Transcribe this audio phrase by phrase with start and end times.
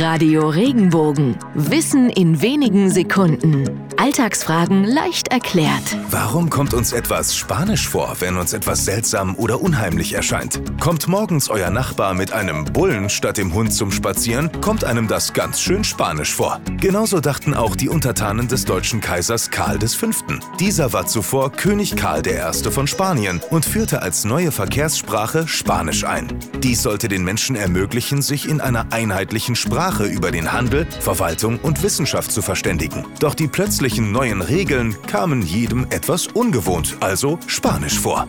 [0.00, 1.36] Radio Regenbogen.
[1.54, 3.64] Wissen in wenigen Sekunden.
[3.96, 5.98] Alltagsfragen leicht erklärt.
[6.08, 10.62] Warum kommt uns etwas Spanisch vor, wenn uns etwas seltsam oder unheimlich erscheint?
[10.78, 15.32] Kommt morgens euer Nachbar mit einem Bullen statt dem Hund zum Spazieren, kommt einem das
[15.32, 16.60] ganz schön Spanisch vor.
[16.80, 20.06] Genauso dachten auch die Untertanen des deutschen Kaisers Karl V.
[20.60, 22.70] Dieser war zuvor König Karl I.
[22.70, 26.28] von Spanien und führte als neue Verkehrssprache Spanisch ein.
[26.62, 31.82] Dies sollte den Menschen ermöglichen, sich in einer einheitlichen Sprache über den Handel, Verwaltung und
[31.82, 33.04] Wissenschaft zu verständigen.
[33.20, 38.26] Doch die plötzlichen neuen Regeln kamen jedem etwas ungewohnt, also Spanisch vor.